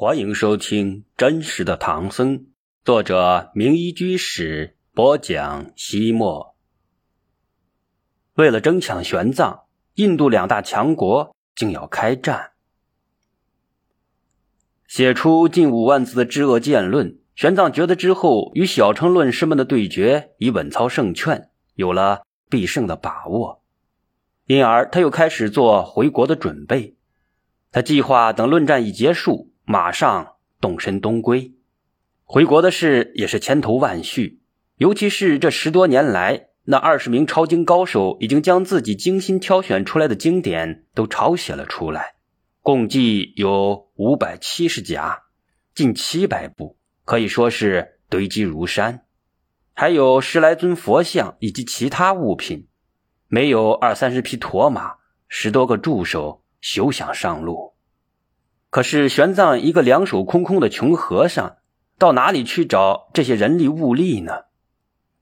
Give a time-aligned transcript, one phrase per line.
[0.00, 2.38] 欢迎收听《真实的唐僧》，
[2.84, 5.72] 作者名医居士播讲。
[5.74, 6.54] 西莫
[8.34, 9.62] 为了争抢玄奘，
[9.94, 12.52] 印度两大强国竟要开战。
[14.86, 23.64] 写出近五万字的治恶见论，玄奘觉得之后与小乘论师们的对决已稳操胜券，有了必胜的把握，
[24.46, 26.94] 因而他又开始做回国的准备。
[27.72, 29.47] 他计划等论战一结束。
[29.70, 31.52] 马上动身东归，
[32.24, 34.40] 回国的事也是千头万绪。
[34.76, 42.14] 尤其是这十多年来，那二十名抄经高手已经将自己精心挑选出来的经典都抄写了出来，
[42.62, 45.24] 共计有五百七十甲，
[45.74, 49.02] 近七百部，可以说是堆积如山。
[49.74, 52.68] 还有十来尊佛像以及其他物品，
[53.26, 54.94] 没有二三十匹驼马，
[55.28, 57.74] 十多个助手，休想上路。
[58.70, 61.56] 可是玄奘一个两手空空的穷和尚，
[61.98, 64.44] 到哪里去找这些人力物力呢？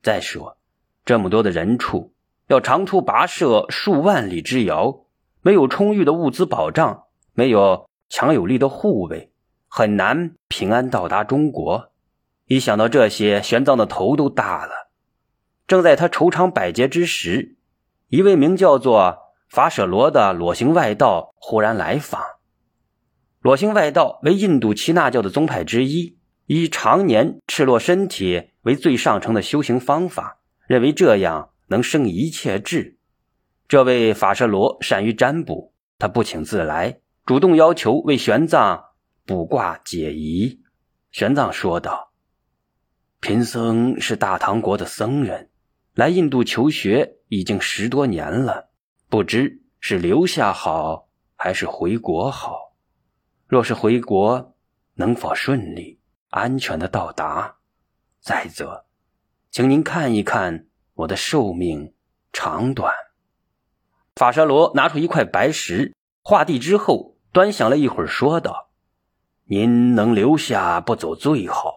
[0.02, 0.56] 再说，
[1.04, 2.12] 这么多的人畜，
[2.48, 5.04] 要长途跋涉数万里之遥，
[5.42, 9.30] 没有充裕的物资保障，没有强有力的护卫，
[9.68, 11.92] 很难平安到达中国。
[12.46, 14.90] 一想到这些，玄奘的头都大了。
[15.66, 17.56] 正在他愁肠百结之时，
[18.08, 19.18] 一位名叫做
[19.48, 22.35] 法舍罗的裸行外道忽然来访。
[23.40, 32.98] 裸行外道为印度耆那教的宗派之一，以常年赤裸身体为最上乘的修行方法，认为这样能生一切智。
[33.68, 38.82] 这位法舍罗善于占卜，他不请自来，主动要求为玄奘
[39.24, 40.60] 卜卦解疑。
[41.12, 42.12] 玄奘说道
[43.20, 45.50] ：“贫僧是大唐国的僧人，
[45.94, 48.70] 来印度求学已经十多年了，
[49.08, 52.65] 不知是留下好还是回国好。”
[53.48, 54.56] 若是回国，
[54.94, 57.58] 能否顺利、安全的到达？
[58.20, 58.86] 再则，
[59.52, 61.94] 请您看一看我的寿命
[62.32, 62.92] 长短。
[64.16, 68.70] 法沙罗拿出一块白石，画地之后，端详了一会儿，说道
[69.46, 71.76] ：“您能留下不走最好。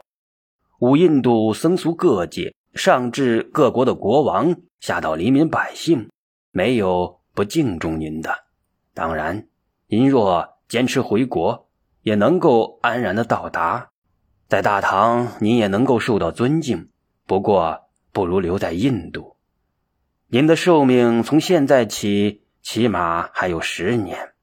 [0.80, 6.10] 五印度僧俗各界，上至各国的国王，下到黎民百姓，
[6.50, 8.46] 没有不敬重您的。
[8.96, 9.48] 当然，
[9.86, 11.68] 您若……”坚持回国，
[12.04, 13.90] 也能够安然的到达，
[14.48, 16.92] 在大唐您也能够受到尊敬。
[17.26, 19.36] 不过，不如留在印度。
[20.28, 24.34] 您的寿命从现在起起码还有十年，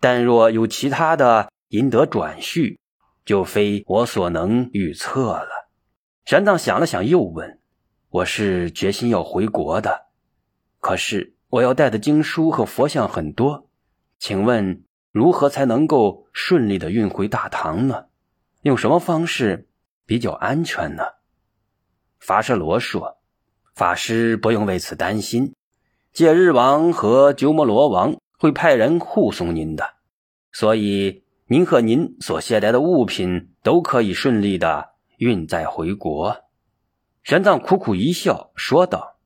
[0.00, 2.80] 但若有其他的阴德转续，
[3.26, 5.68] 就非我所能预测了。
[6.24, 7.58] 玄奘想了想，又问
[8.08, 10.06] ：“我是决心要回国的，
[10.78, 13.68] 可是我要带的经书和佛像很多，
[14.18, 14.82] 请问？”
[15.12, 18.06] 如何才能够顺利的运回大唐呢？
[18.62, 19.68] 用什么方式
[20.06, 21.02] 比较安全呢？
[22.20, 23.18] 法舍罗说
[23.74, 25.54] ：“法师不用为此担心，
[26.12, 29.94] 戒日王和鸠摩罗王会派人护送您的，
[30.52, 36.36] 所以您和您所携带的物品都可以顺利的运载回国。”
[37.24, 39.16] 玄奘苦苦一笑，说道：“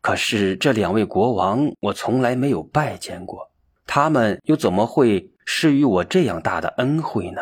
[0.00, 3.47] 可是这两位国王，我从来没有拜见过。”
[3.88, 7.40] 他们又怎么会施予我这样大的恩惠呢？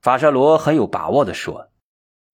[0.00, 1.68] 法沙罗很有把握地说：“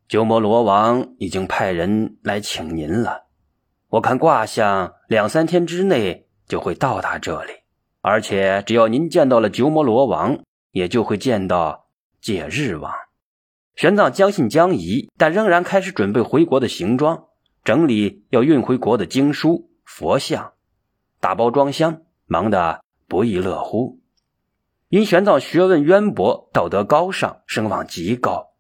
[0.08, 3.24] 鸠摩罗王已经派人来请您了，
[3.88, 7.52] 我看卦象，两三天之内就会到达这里。
[8.00, 10.38] 而且只要您见到了鸠摩罗王，
[10.70, 11.88] 也就会见到
[12.20, 12.94] 解日王。”
[13.74, 17.24] 玄奘将信将疑，但仍然开始准备回国的行装，
[17.64, 20.52] 整理要运回国的经书、佛像，
[21.18, 22.80] 打包装箱，忙得。
[23.08, 24.00] 不亦乐乎，
[24.90, 28.50] 因玄奘学问渊博，道德高尚，声望极高，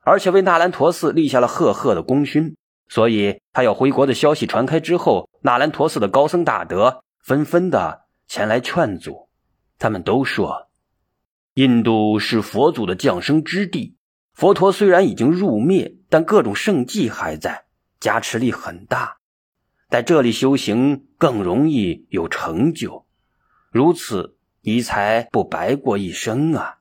[0.00, 2.56] 而且为纳兰陀寺立下了赫赫的功勋，
[2.88, 9.28] 所以他要回国的消息传开之后，纳兰陀寺的高僧大德纷纷的前来劝阻。
[9.78, 10.68] 他们都说，
[11.54, 13.96] 印度是佛祖的降生之地，
[14.34, 17.66] 佛陀虽然已经入灭，但各种圣迹还在，
[18.00, 19.18] 加持力很大，
[19.88, 23.06] 在这里修行更容易有成就。
[23.72, 26.80] 如此，你才不白过一生啊！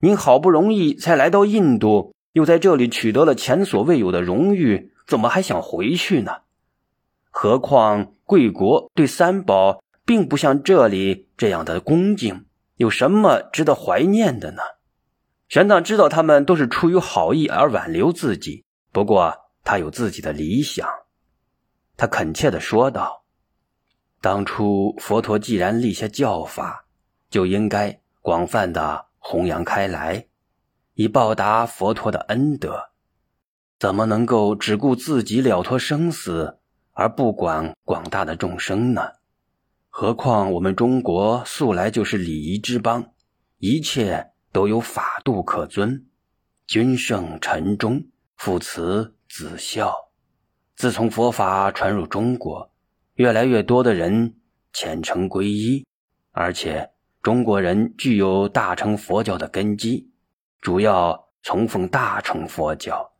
[0.00, 6.42] 您好不容易才来到印度，又在这里取得了前所未有的荣誉，怎么还想回去呢？
[7.30, 12.44] 何况贵国对三宝并不像这里这样的恭敬，
[12.76, 14.60] 有什么值得怀念的呢？
[15.48, 19.34] 玄奘知道他们都是出于好意而挽留自己，不过
[19.64, 20.86] 他有自己的理想，
[21.96, 23.24] 他恳切地说道。
[24.20, 26.84] 当初佛陀既然立下教法，
[27.30, 30.26] 就应该广泛的弘扬开来，
[30.94, 32.90] 以报答佛陀的恩德，
[33.78, 36.58] 怎么能够只顾自己了脱生死，
[36.92, 39.12] 而不管广大的众生呢？
[39.88, 43.12] 何况我们中国素来就是礼仪之邦，
[43.58, 46.06] 一切都有法度可遵，
[46.66, 48.04] 君圣臣忠，
[48.36, 49.94] 父慈子孝。
[50.76, 52.70] 自从佛法传入中国，
[53.18, 54.36] 越来越多的人
[54.72, 55.84] 虔诚皈依，
[56.30, 56.88] 而且
[57.20, 60.08] 中国人具有大乘佛教的根基。
[60.60, 63.10] 主要崇奉大乘佛教，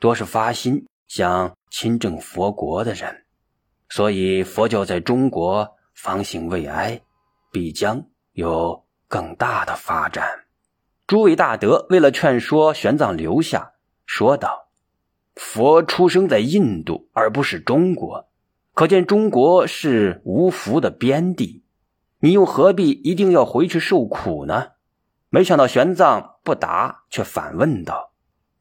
[0.00, 3.26] 多是发心想亲政佛国的人，
[3.88, 7.00] 所以佛教在中国方兴未艾，
[7.52, 10.46] 必将有更大的发展。
[11.06, 13.74] 诸位大德为了劝说玄奘留下，
[14.04, 14.68] 说道
[15.36, 18.27] ：“佛出生在印度，而不是中国，
[18.78, 21.64] 可见中国是无福的边地，
[22.20, 24.68] 你又何必一定要回去受苦呢？”
[25.30, 28.12] 没想到玄奘不答，却反问道：“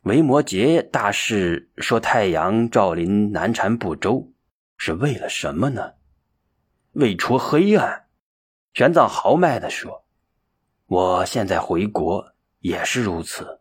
[0.02, 4.32] 维摩诘大师说太阳照临南禅不周，
[4.76, 5.92] 是为了什么呢？”
[6.94, 8.08] 为除黑暗。
[8.74, 10.04] 玄奘豪迈地说
[10.90, 13.60] ：“我现在回国也是如此。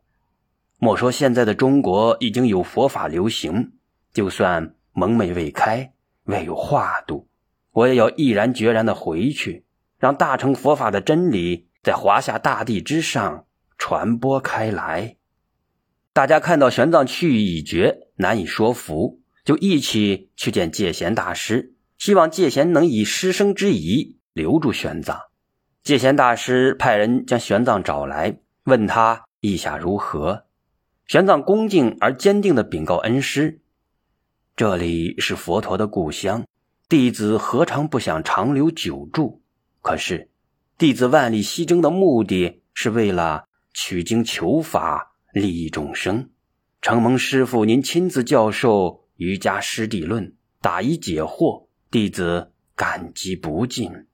[0.79, 3.73] 莫说现在的中国已经有佛法流行，
[4.15, 5.93] 就算蒙昧未开，
[6.27, 7.27] 未有化度，
[7.73, 9.65] 我也要毅然决然的回去，
[9.99, 13.47] 让大乘佛法的真理。”在华夏大地之上
[13.79, 15.19] 传播开来，
[16.13, 25.17] 大家看到玄奘去意已决，难以说服，就一起去见戒贤大师，希望戒贤能以师生之谊留住玄奘。
[25.85, 30.47] 戒贤大师派人将玄奘找来，问他意下如何。
[31.07, 33.61] 玄奘恭敬而坚定地禀告恩师
[34.57, 36.47] ：“这里是佛陀的故乡，
[36.89, 39.43] 弟子何尝不想长留久住？
[39.83, 40.31] 可是。”
[40.79, 46.31] 弟子万里西征的目的是为了取经求法，利益众生。
[46.81, 48.87] 承蒙师傅您亲自教授
[49.17, 50.29] 《瑜伽师地论》，
[50.63, 54.07] 答疑解惑，弟子感激不尽。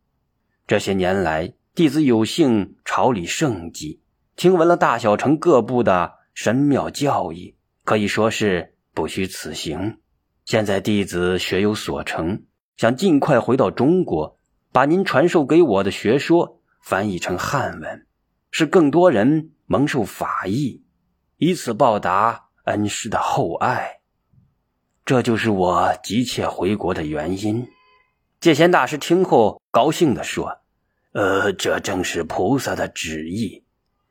[0.67, 4.01] 这些年来，弟子有幸朝礼圣迹，
[4.35, 7.55] 听闻了大小乘各部的神妙教义，
[7.85, 9.99] 可以说是不虚此行。
[10.45, 12.45] 现在弟子学有所成，
[12.77, 14.39] 想尽快回到中国。
[14.75, 18.07] 把您传授给我的学说翻译成汉文，
[18.51, 20.83] 使更多人蒙受法益，
[21.37, 24.01] 以此报答恩师的厚爱。
[25.05, 27.69] 这就是我急切回国的原因。
[28.41, 30.63] 戒贤大师听后高兴地说
[31.13, 33.65] ：“呃，这正是菩萨的旨意，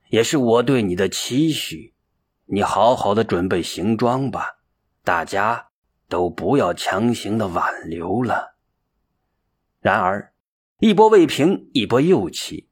[0.09, 1.95] 也是我对你的期许。
[2.45, 4.57] 你好好的准备行装吧，
[5.03, 5.70] 大家
[6.11, 8.57] 都不要强行的挽留了。”
[9.81, 10.27] 然而。
[10.83, 12.67] 一波未平，一波又起。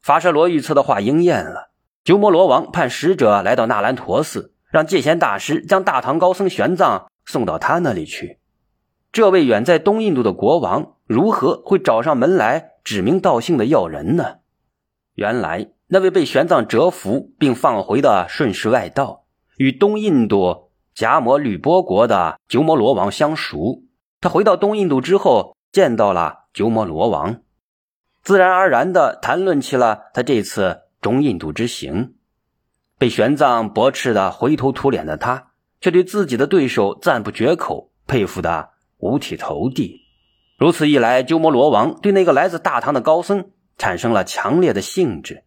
[0.00, 1.72] 法舍罗预测的话应验了。
[2.04, 8.38] 鸠摩罗王派使者来到那兰陀寺，让戒贤大师将大唐高僧玄奘送到他那里去。
[9.10, 14.36] 这位远在东印度的国王，如何会找上门来指名道姓的要人呢？
[15.14, 19.24] 原来，那位被玄奘折服并放回的顺世外道，
[19.56, 20.67] 与东印度
[20.98, 23.84] 迦摩吕波国的鸠摩罗王相熟。
[24.20, 26.46] 他回到东印度之后，见到了。
[26.52, 27.42] 鸠摩罗王
[28.24, 32.14] 自然而然地谈论起了他这次中印度之行。
[32.98, 40.00] 被玄奘驳斥的灰头土脸的他，却对自己的对手赞不绝口，佩服的五体投地。
[40.58, 45.44] 如此一来，鸠摩罗王对那个来自大唐的高僧产生了强烈的兴致，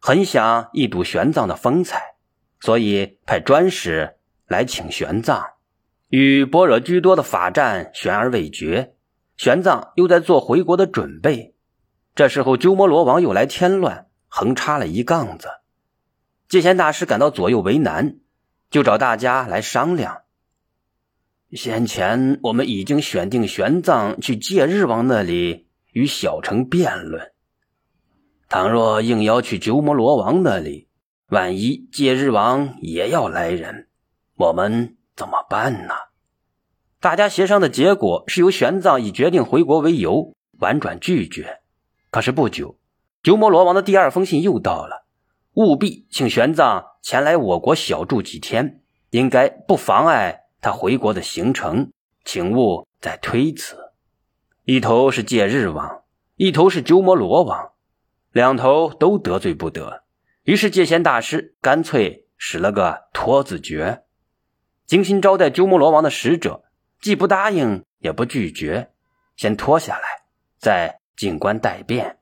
[0.00, 2.14] 很想一睹玄奘的风采，
[2.60, 5.44] 所以派专使来请玄奘。
[6.08, 8.94] 与般若居多的法战悬而未决。
[9.36, 11.56] 玄奘又在做回国的准备，
[12.14, 15.48] 这时候鸠摩罗王又来添乱，横插了一杠子。
[16.48, 18.18] 戒贤大师感到左右为难，
[18.70, 20.22] 就找大家来商量。
[21.50, 27.32] 先前我们已经选定玄奘去戒日王那里与小乘辩论，
[28.48, 30.88] 倘若硬要去鸠摩罗王那里，
[31.26, 33.88] 万一戒日王也要来人，
[34.36, 35.94] 我们怎么办呢？
[36.98, 41.60] 大家协商的结果是由玄奘以决定回国为由婉转拒绝。
[42.10, 42.76] 可是不久，
[43.22, 45.06] 鸠摩罗王的第二封信又到了，
[45.52, 51.92] 务必请玄奘前来我国小住几天，应该不妨碍他回国的行程，
[52.24, 53.76] 请勿再推辞。
[54.64, 56.02] 一头是戒日王，
[56.34, 57.70] 一头是鸠摩罗王，
[58.32, 60.02] 两头都得罪不得。
[60.42, 64.02] 于是戒贤大师干脆使了个拖字诀，
[64.86, 66.64] 精心招待鸠摩罗王的使者。
[67.00, 68.90] 既不答应，也不拒绝，
[69.36, 70.02] 先拖下来，
[70.58, 72.16] 再静观待变。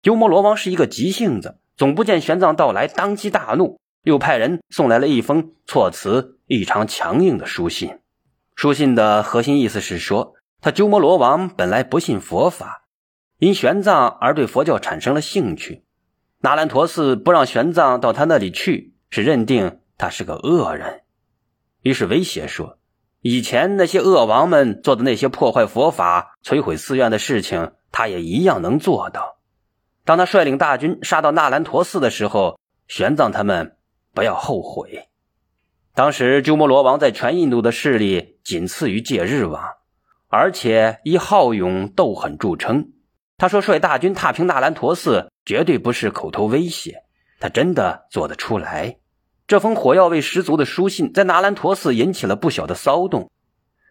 [0.00, 7.98] 鸠摩罗王是一个急性子，总不见玄奘到来，当即大怒，又派人送来了一封措辞异常强硬的书信。
[8.54, 12.86] 书信的核心意思是说，他鸠摩罗王本来不信佛法，
[13.38, 15.84] 因玄奘而对佛教产生了兴趣。
[16.40, 21.02] 那兰陀寺不让玄奘到他那里去，是认定他是个恶人，
[21.82, 22.78] 于是威胁说：
[23.20, 29.38] 以前那些恶王们做的那些破坏佛法、摧毁寺院的事情，他也一样能做到。
[30.04, 33.76] 当他率领大军杀到纳兰陀寺的时候，玄奘他们
[34.14, 35.08] 不要后悔。
[35.94, 39.62] 当时鸠摩罗王在全印度的势力仅次于戒日王，
[40.28, 42.92] 而且以好勇斗狠著称。
[43.36, 47.02] 他说率大军踏平纳兰陀寺绝对不是口头威胁，
[47.40, 48.98] 他真的做得出来。
[49.48, 53.30] 这封火药味十足的书信在纳兰陀寺引起了不小的骚动，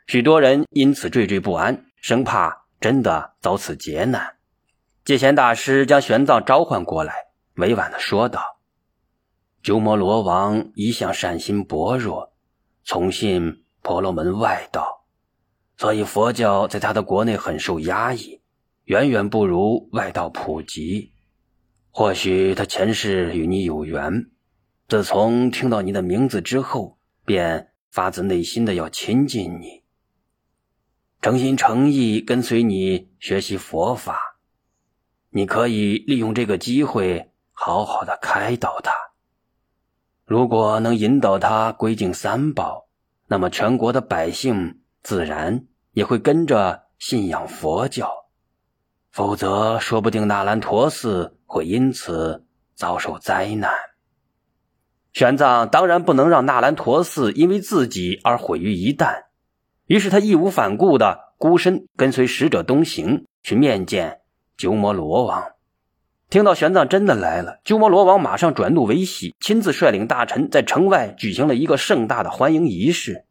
[0.05, 4.35] 许多人因此惴惴不安，生怕真的遭此劫难。
[5.03, 7.15] 戒贤大师将玄奘召唤过来，
[7.55, 8.59] 委婉地说道。
[9.63, 12.33] 鸠摩罗王一向善心薄弱，
[12.85, 15.07] 从信婆罗门外道，
[15.75, 18.39] 所以佛教在他的国内很受压抑，
[18.83, 21.13] 远远不如外道普及。
[21.89, 24.27] 或许他前世与你有缘，
[24.87, 29.83] 自从听到你的名字之后，便发自内心的要亲近你，
[31.21, 34.39] 诚心诚意跟随你学习佛法。
[35.29, 38.93] 你可以利用这个机会，好好的开导他。
[40.23, 42.87] 如果能引导他归敬三宝，
[43.27, 48.09] 那么全国的百姓自然也会跟着信仰佛教。
[49.11, 53.69] 否则，说不定纳兰陀寺会因此遭受灾难。
[55.17, 59.23] 玄奘当然不能让纳兰陀寺因为自己而毁于一旦，
[59.87, 64.19] 于是他义无反顾的孤身跟随使者东行，去面见
[64.57, 65.43] 鸠摩罗王。
[66.29, 73.25] 听到玄奘真的来了，鸠摩罗王马上转怒为喜，亲自率领大臣在城外举行了一个盛大的欢迎仪式，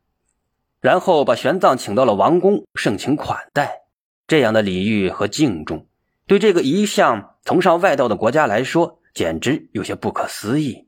[0.81, 3.83] 然后把玄奘请到了王宫，盛情款待。
[4.27, 5.87] 这样的礼遇和敬重，
[6.27, 10.86] 对这个一向崇尚外道的国家来说，简直有些不可思议。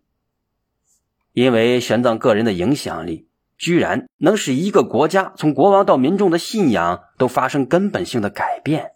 [1.32, 8.92] 因为玄奘个人的影响力，居然能使一个国家从国王到民众的信仰都发生根本性的改变。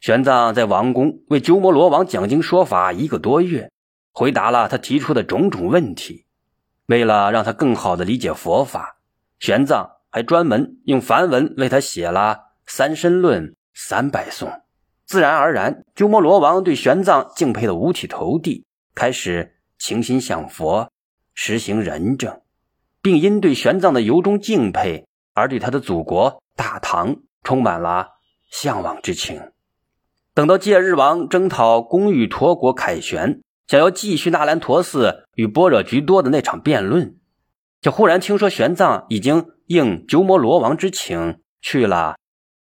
[0.00, 3.70] 玄奘在王宫为鸠摩罗王讲经说法一个多月，
[4.12, 6.26] 回答了他提出的种种问题。
[6.86, 8.98] 为了让他更好的理解佛法，
[9.38, 14.52] 玄奘还专门用梵文为他写了《三身论》三百颂。
[15.06, 20.90] 自然而然，鸠摩罗王对玄奘敬佩的五体投地，开始倾心向佛，
[21.34, 22.40] 实行仁政，
[23.02, 28.08] 并因对玄奘的由衷敬佩而对他的祖国大唐充满了
[28.50, 29.50] 向往之情。
[30.32, 37.16] 等到戒日王征讨公欲陀国凯旋，想要继续那兰陀寺与般若居多的那场辩论，
[37.80, 42.16] 就忽然听说玄奘已经应鸠摩罗王之请去了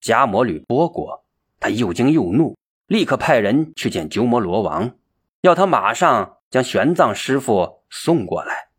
[0.03, 1.25] 迦摩吕波国。
[1.59, 2.57] 他又惊又怒，
[2.87, 4.93] 立刻派人去见鸠摩罗王，
[5.41, 8.71] 要他马上将玄奘师傅送过来。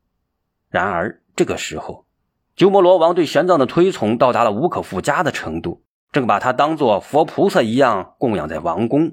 [0.67, 2.07] 然而这个时候，
[2.55, 5.83] 鸠摩罗王对玄奘的推崇到达了无可复加的程度。
[6.11, 9.11] 正把他当做佛菩萨一样供养在王宫，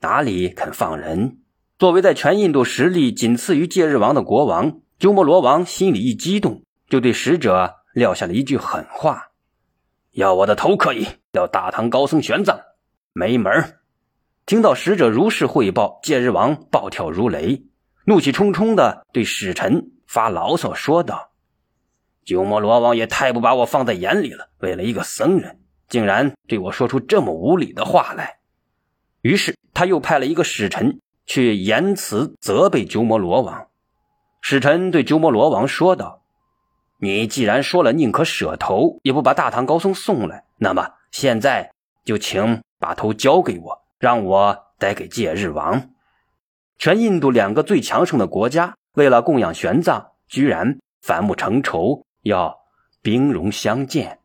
[0.00, 1.38] 哪里肯放人？
[1.78, 9.30] 作为在全印度实力仅次于戒日王的国王，鸠摩罗王心里一激动，就对使者撂下了一句狠话
[10.12, 12.60] ：“要我的头可以，要大唐高僧玄奘
[13.14, 13.79] 没门
[14.50, 17.62] 听到使者如是汇报，戒日王暴跳如雷，
[18.06, 21.30] 怒气冲冲的对使臣发牢骚说道
[22.26, 28.38] ：“鸠摩罗王也太不把我放在眼里了，为了一个僧人。”竟然对我说出这么无礼的话来，
[29.20, 33.68] 于是他又派了一个使臣去言辞责备鸠摩罗王。
[34.40, 36.24] 使臣对鸠摩罗王说道
[36.98, 41.70] ：“你既然说了宁可舍头也不把大唐高僧送来，那么现在
[42.04, 45.90] 就请把头交给我，让我带给戒日王。”
[46.78, 52.56] 全印度两个最强盛的国家，为了供养玄奘，居然反目成仇，要
[53.02, 54.19] 兵戎相见。